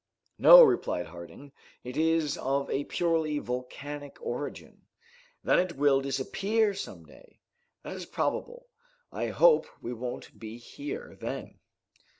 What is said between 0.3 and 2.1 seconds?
"No," replied Harding; "it